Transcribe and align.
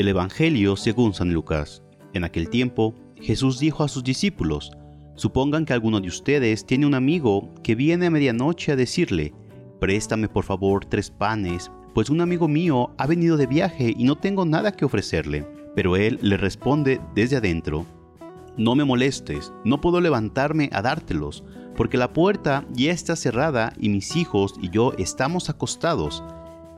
Del 0.00 0.08
Evangelio 0.08 0.76
según 0.76 1.12
San 1.12 1.34
Lucas. 1.34 1.82
En 2.14 2.24
aquel 2.24 2.48
tiempo, 2.48 2.94
Jesús 3.20 3.58
dijo 3.58 3.84
a 3.84 3.88
sus 3.88 4.02
discípulos, 4.02 4.70
Supongan 5.14 5.66
que 5.66 5.74
alguno 5.74 6.00
de 6.00 6.08
ustedes 6.08 6.64
tiene 6.64 6.86
un 6.86 6.94
amigo 6.94 7.52
que 7.62 7.74
viene 7.74 8.06
a 8.06 8.10
medianoche 8.10 8.72
a 8.72 8.76
decirle, 8.76 9.34
Préstame 9.78 10.30
por 10.30 10.44
favor 10.44 10.86
tres 10.86 11.10
panes, 11.10 11.70
pues 11.92 12.08
un 12.08 12.22
amigo 12.22 12.48
mío 12.48 12.94
ha 12.96 13.06
venido 13.06 13.36
de 13.36 13.46
viaje 13.46 13.92
y 13.94 14.04
no 14.04 14.16
tengo 14.16 14.46
nada 14.46 14.72
que 14.72 14.86
ofrecerle. 14.86 15.46
Pero 15.76 15.96
él 15.96 16.18
le 16.22 16.38
responde 16.38 16.98
desde 17.14 17.36
adentro, 17.36 17.84
No 18.56 18.74
me 18.74 18.84
molestes, 18.84 19.52
no 19.66 19.82
puedo 19.82 20.00
levantarme 20.00 20.70
a 20.72 20.80
dártelos, 20.80 21.44
porque 21.76 21.98
la 21.98 22.14
puerta 22.14 22.64
ya 22.72 22.90
está 22.90 23.16
cerrada 23.16 23.74
y 23.78 23.90
mis 23.90 24.16
hijos 24.16 24.54
y 24.62 24.70
yo 24.70 24.94
estamos 24.96 25.50
acostados. 25.50 26.24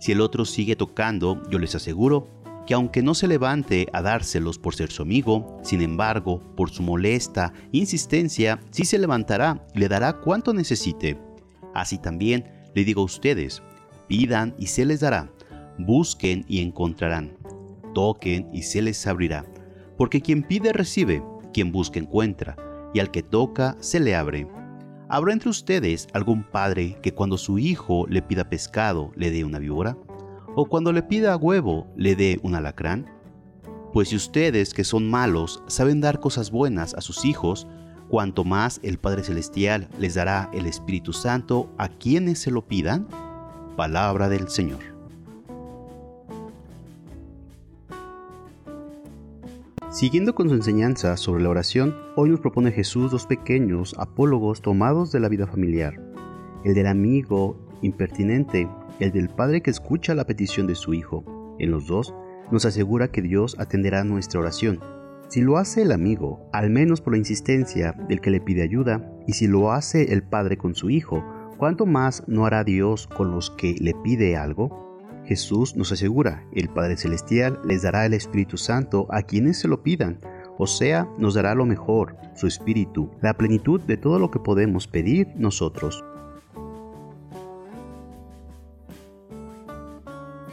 Si 0.00 0.10
el 0.10 0.20
otro 0.20 0.44
sigue 0.44 0.74
tocando, 0.74 1.40
yo 1.48 1.60
les 1.60 1.76
aseguro 1.76 2.42
que 2.66 2.74
aunque 2.74 3.02
no 3.02 3.14
se 3.14 3.28
levante 3.28 3.88
a 3.92 4.02
dárselos 4.02 4.58
por 4.58 4.74
ser 4.74 4.90
su 4.90 5.02
amigo, 5.02 5.58
sin 5.62 5.82
embargo, 5.82 6.42
por 6.56 6.70
su 6.70 6.82
molesta 6.82 7.52
insistencia, 7.72 8.60
sí 8.70 8.84
se 8.84 8.98
levantará 8.98 9.66
y 9.74 9.80
le 9.80 9.88
dará 9.88 10.14
cuanto 10.20 10.54
necesite. 10.54 11.18
Así 11.74 11.98
también 11.98 12.44
le 12.74 12.84
digo 12.84 13.02
a 13.02 13.06
ustedes, 13.06 13.62
pidan 14.08 14.54
y 14.58 14.66
se 14.66 14.84
les 14.84 15.00
dará, 15.00 15.30
busquen 15.78 16.44
y 16.48 16.60
encontrarán, 16.60 17.36
toquen 17.94 18.48
y 18.52 18.62
se 18.62 18.82
les 18.82 19.06
abrirá, 19.06 19.44
porque 19.96 20.20
quien 20.20 20.42
pide 20.42 20.72
recibe, 20.72 21.22
quien 21.52 21.72
busca 21.72 21.98
encuentra, 21.98 22.56
y 22.94 23.00
al 23.00 23.10
que 23.10 23.22
toca 23.22 23.76
se 23.80 24.00
le 24.00 24.14
abre. 24.14 24.46
¿Habrá 25.08 25.32
entre 25.32 25.50
ustedes 25.50 26.08
algún 26.12 26.42
padre 26.42 26.96
que 27.02 27.12
cuando 27.12 27.36
su 27.36 27.58
hijo 27.58 28.06
le 28.08 28.22
pida 28.22 28.48
pescado 28.48 29.12
le 29.14 29.30
dé 29.30 29.44
una 29.44 29.58
víbora? 29.58 29.96
O 30.54 30.66
cuando 30.66 30.92
le 30.92 31.02
pida 31.02 31.36
huevo 31.36 31.86
le 31.96 32.16
dé 32.16 32.38
un 32.42 32.54
alacrán? 32.54 33.06
Pues 33.92 34.08
si 34.08 34.16
ustedes 34.16 34.74
que 34.74 34.84
son 34.84 35.10
malos 35.10 35.62
saben 35.66 36.00
dar 36.00 36.20
cosas 36.20 36.50
buenas 36.50 36.94
a 36.94 37.00
sus 37.00 37.24
hijos, 37.24 37.66
cuanto 38.08 38.44
más 38.44 38.80
el 38.82 38.98
Padre 38.98 39.22
Celestial 39.22 39.88
les 39.98 40.14
dará 40.14 40.50
el 40.52 40.66
Espíritu 40.66 41.12
Santo 41.12 41.70
a 41.78 41.88
quienes 41.88 42.38
se 42.38 42.50
lo 42.50 42.66
pidan. 42.66 43.06
Palabra 43.76 44.28
del 44.28 44.48
Señor. 44.48 44.80
Siguiendo 49.90 50.34
con 50.34 50.48
su 50.48 50.54
enseñanza 50.54 51.18
sobre 51.18 51.42
la 51.42 51.50
oración, 51.50 51.94
hoy 52.16 52.30
nos 52.30 52.40
propone 52.40 52.72
Jesús 52.72 53.10
dos 53.10 53.26
pequeños 53.26 53.94
apólogos 53.98 54.62
tomados 54.62 55.12
de 55.12 55.20
la 55.20 55.28
vida 55.28 55.46
familiar, 55.46 56.00
el 56.64 56.72
del 56.72 56.86
amigo 56.86 57.58
impertinente 57.82 58.68
el 59.00 59.12
del 59.12 59.28
padre 59.28 59.62
que 59.62 59.70
escucha 59.70 60.14
la 60.14 60.26
petición 60.26 60.66
de 60.66 60.74
su 60.74 60.94
hijo. 60.94 61.24
En 61.58 61.70
los 61.70 61.86
dos 61.86 62.14
nos 62.50 62.64
asegura 62.64 63.08
que 63.08 63.22
Dios 63.22 63.56
atenderá 63.58 64.04
nuestra 64.04 64.40
oración. 64.40 64.80
Si 65.28 65.40
lo 65.40 65.56
hace 65.56 65.82
el 65.82 65.92
amigo, 65.92 66.48
al 66.52 66.70
menos 66.70 67.00
por 67.00 67.14
la 67.14 67.18
insistencia 67.18 67.92
del 68.08 68.20
que 68.20 68.30
le 68.30 68.40
pide 68.40 68.62
ayuda, 68.62 69.10
y 69.26 69.32
si 69.32 69.46
lo 69.46 69.72
hace 69.72 70.12
el 70.12 70.22
padre 70.22 70.58
con 70.58 70.74
su 70.74 70.90
hijo, 70.90 71.24
¿cuánto 71.56 71.86
más 71.86 72.22
no 72.26 72.44
hará 72.44 72.64
Dios 72.64 73.06
con 73.06 73.30
los 73.30 73.50
que 73.50 73.74
le 73.80 73.94
pide 73.94 74.36
algo? 74.36 74.82
Jesús 75.24 75.76
nos 75.76 75.92
asegura, 75.92 76.44
el 76.52 76.68
Padre 76.68 76.96
Celestial 76.96 77.58
les 77.64 77.82
dará 77.82 78.04
el 78.04 78.12
Espíritu 78.12 78.56
Santo 78.56 79.06
a 79.10 79.22
quienes 79.22 79.58
se 79.58 79.68
lo 79.68 79.82
pidan, 79.82 80.18
o 80.58 80.66
sea, 80.66 81.08
nos 81.16 81.34
dará 81.34 81.54
lo 81.54 81.64
mejor, 81.64 82.16
su 82.34 82.46
Espíritu, 82.46 83.10
la 83.20 83.34
plenitud 83.34 83.80
de 83.80 83.96
todo 83.96 84.18
lo 84.18 84.30
que 84.30 84.40
podemos 84.40 84.86
pedir 84.86 85.28
nosotros. 85.36 86.04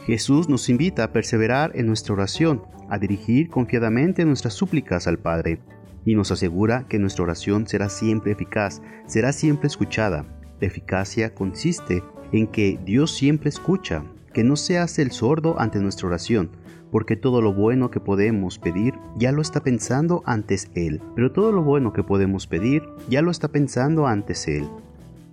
Jesús 0.06 0.48
nos 0.48 0.68
invita 0.68 1.04
a 1.04 1.12
perseverar 1.12 1.72
en 1.74 1.86
nuestra 1.86 2.14
oración, 2.14 2.62
a 2.88 2.98
dirigir 2.98 3.50
confiadamente 3.50 4.24
nuestras 4.24 4.54
súplicas 4.54 5.06
al 5.06 5.18
Padre, 5.18 5.60
y 6.04 6.14
nos 6.14 6.30
asegura 6.30 6.86
que 6.88 6.98
nuestra 6.98 7.24
oración 7.24 7.66
será 7.66 7.90
siempre 7.90 8.32
eficaz, 8.32 8.80
será 9.06 9.32
siempre 9.32 9.66
escuchada. 9.66 10.24
La 10.60 10.66
eficacia 10.66 11.34
consiste 11.34 12.02
en 12.32 12.46
que 12.46 12.78
Dios 12.84 13.14
siempre 13.14 13.50
escucha, 13.50 14.04
que 14.32 14.44
no 14.44 14.56
se 14.56 14.78
hace 14.78 15.02
el 15.02 15.10
sordo 15.10 15.60
ante 15.60 15.80
nuestra 15.80 16.08
oración, 16.08 16.50
porque 16.90 17.16
todo 17.16 17.42
lo 17.42 17.52
bueno 17.52 17.90
que 17.90 18.00
podemos 18.00 18.58
pedir 18.58 18.94
ya 19.16 19.32
lo 19.32 19.42
está 19.42 19.62
pensando 19.62 20.22
antes 20.24 20.70
Él, 20.74 21.00
pero 21.14 21.32
todo 21.32 21.52
lo 21.52 21.62
bueno 21.62 21.92
que 21.92 22.02
podemos 22.02 22.46
pedir 22.46 22.82
ya 23.08 23.22
lo 23.22 23.30
está 23.30 23.48
pensando 23.48 24.06
antes 24.06 24.48
Él, 24.48 24.66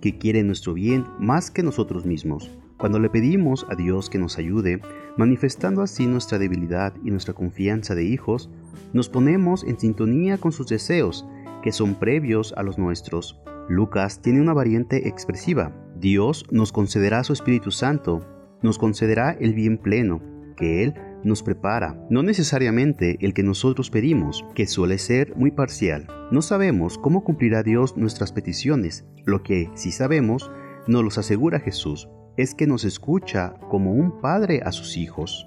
que 0.00 0.18
quiere 0.18 0.42
nuestro 0.42 0.74
bien 0.74 1.06
más 1.18 1.50
que 1.50 1.62
nosotros 1.62 2.04
mismos. 2.04 2.50
Cuando 2.78 3.00
le 3.00 3.10
pedimos 3.10 3.66
a 3.68 3.74
Dios 3.74 4.08
que 4.08 4.18
nos 4.18 4.38
ayude, 4.38 4.80
manifestando 5.16 5.82
así 5.82 6.06
nuestra 6.06 6.38
debilidad 6.38 6.94
y 7.02 7.10
nuestra 7.10 7.34
confianza 7.34 7.96
de 7.96 8.04
hijos, 8.04 8.50
nos 8.92 9.08
ponemos 9.08 9.64
en 9.64 9.80
sintonía 9.80 10.38
con 10.38 10.52
sus 10.52 10.68
deseos, 10.68 11.26
que 11.60 11.72
son 11.72 11.96
previos 11.96 12.54
a 12.56 12.62
los 12.62 12.78
nuestros. 12.78 13.40
Lucas 13.68 14.22
tiene 14.22 14.40
una 14.40 14.54
variante 14.54 15.08
expresiva. 15.08 15.72
Dios 15.98 16.44
nos 16.52 16.70
concederá 16.70 17.24
su 17.24 17.32
Espíritu 17.32 17.72
Santo, 17.72 18.24
nos 18.62 18.78
concederá 18.78 19.32
el 19.32 19.54
bien 19.54 19.78
pleno, 19.78 20.22
que 20.56 20.84
Él 20.84 20.94
nos 21.24 21.42
prepara, 21.42 22.06
no 22.10 22.22
necesariamente 22.22 23.18
el 23.20 23.34
que 23.34 23.42
nosotros 23.42 23.90
pedimos, 23.90 24.44
que 24.54 24.68
suele 24.68 24.98
ser 24.98 25.34
muy 25.34 25.50
parcial. 25.50 26.06
No 26.30 26.42
sabemos 26.42 26.96
cómo 26.96 27.24
cumplirá 27.24 27.64
Dios 27.64 27.96
nuestras 27.96 28.30
peticiones, 28.30 29.04
lo 29.24 29.42
que 29.42 29.68
sí 29.74 29.90
sabemos 29.90 30.52
nos 30.86 31.02
los 31.02 31.18
asegura 31.18 31.58
Jesús 31.58 32.08
es 32.38 32.54
que 32.54 32.68
nos 32.68 32.84
escucha 32.84 33.54
como 33.68 33.92
un 33.92 34.20
padre 34.20 34.62
a 34.64 34.70
sus 34.70 34.96
hijos. 34.96 35.46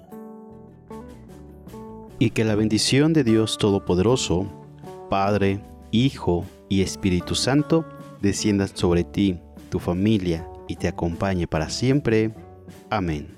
Y 2.18 2.30
que 2.30 2.44
la 2.44 2.54
bendición 2.54 3.14
de 3.14 3.24
Dios 3.24 3.56
Todopoderoso, 3.56 4.46
Padre, 5.08 5.60
Hijo 5.90 6.44
y 6.68 6.82
Espíritu 6.82 7.34
Santo, 7.34 7.86
descienda 8.20 8.68
sobre 8.68 9.04
ti, 9.04 9.40
tu 9.70 9.78
familia 9.78 10.46
y 10.68 10.76
te 10.76 10.86
acompañe 10.86 11.46
para 11.46 11.70
siempre. 11.70 12.34
Amén. 12.90 13.36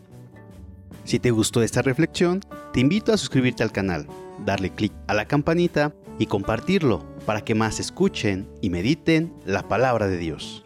Si 1.05 1.21
te 1.21 1.31
gustó 1.31 1.63
esta 1.63 1.81
reflexión, 1.81 2.41
te 2.73 2.81
invito 2.81 3.13
a 3.13 3.17
suscribirte 3.17 3.63
al 3.63 3.73
canal, 3.73 4.09
darle 4.45 4.71
clic 4.71 4.93
a 5.07 5.15
la 5.15 5.27
campanita 5.27 5.95
y 6.19 6.27
compartirlo 6.27 7.05
para 7.25 7.43
que 7.43 7.55
más 7.55 7.79
escuchen 7.79 8.49
y 8.61 8.71
mediten 8.71 9.33
la 9.47 9.69
palabra 9.69 10.09
de 10.09 10.19
Dios. 10.19 10.64